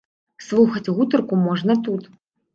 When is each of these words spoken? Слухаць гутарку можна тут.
Слухаць 0.45 0.93
гутарку 0.97 1.39
можна 1.45 1.79
тут. 1.91 2.11